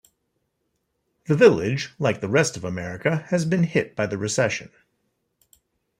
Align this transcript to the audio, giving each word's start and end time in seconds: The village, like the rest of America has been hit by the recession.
The 1.27 1.35
village, 1.35 1.91
like 1.99 2.21
the 2.21 2.27
rest 2.27 2.57
of 2.57 2.63
America 2.63 3.17
has 3.29 3.45
been 3.45 3.61
hit 3.61 3.95
by 3.95 4.07
the 4.07 4.17
recession. 4.17 4.71